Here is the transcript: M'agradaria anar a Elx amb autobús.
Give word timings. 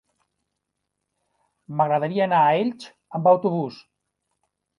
M'agradaria 1.81 2.25
anar 2.27 2.41
a 2.47 2.57
Elx 2.63 2.89
amb 3.21 3.31
autobús. 3.35 3.79